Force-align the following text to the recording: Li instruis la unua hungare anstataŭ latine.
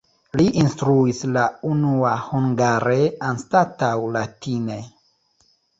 Li 0.39 0.45
instruis 0.61 1.19
la 1.35 1.43
unua 1.73 2.15
hungare 2.31 2.99
anstataŭ 3.31 3.95
latine. 4.19 4.85